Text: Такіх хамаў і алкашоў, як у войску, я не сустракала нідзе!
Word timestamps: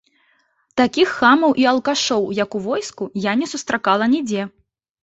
Такіх 0.81 1.07
хамаў 1.17 1.53
і 1.65 1.67
алкашоў, 1.73 2.23
як 2.43 2.49
у 2.61 2.65
войску, 2.67 3.03
я 3.31 3.39
не 3.45 3.55
сустракала 3.55 4.11
нідзе! 4.17 4.53